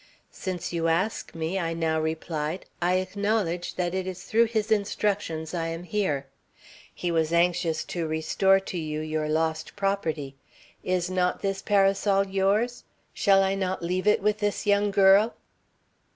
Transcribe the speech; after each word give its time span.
"'Since 0.31 0.73
you 0.73 0.87
ask 0.87 1.35
me,' 1.35 1.59
I 1.59 1.75
now 1.75 1.99
replied, 2.01 2.65
'I 2.81 2.93
acknowledge 2.95 3.75
that 3.75 3.93
it 3.93 4.07
is 4.07 4.23
through 4.23 4.45
his 4.45 4.71
instructions 4.71 5.53
I 5.53 5.67
am 5.67 5.83
here. 5.83 6.25
He 6.91 7.11
was 7.11 7.31
anxious 7.31 7.83
to 7.83 8.07
restore 8.07 8.59
to 8.61 8.79
you 8.79 8.99
your 9.01 9.29
lost 9.29 9.75
property. 9.75 10.35
Is 10.83 11.11
not 11.11 11.43
this 11.43 11.61
parasol 11.61 12.25
yours? 12.25 12.83
Shall 13.13 13.43
I 13.43 13.53
not 13.53 13.83
leave 13.83 14.07
it 14.07 14.23
with 14.23 14.39
this 14.39 14.65
young 14.65 14.89
girl?' 14.89 15.35